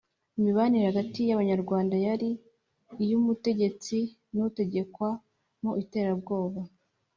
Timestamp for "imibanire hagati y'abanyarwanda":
0.37-1.95